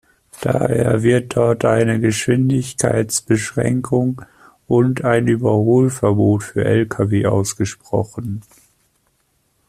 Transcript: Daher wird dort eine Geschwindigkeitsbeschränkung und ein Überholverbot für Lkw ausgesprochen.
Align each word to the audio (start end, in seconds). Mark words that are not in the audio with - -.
Daher 0.41 1.03
wird 1.03 1.37
dort 1.37 1.63
eine 1.63 1.99
Geschwindigkeitsbeschränkung 1.99 4.23
und 4.65 5.03
ein 5.03 5.27
Überholverbot 5.27 6.41
für 6.41 6.65
Lkw 6.65 7.27
ausgesprochen. 7.27 8.41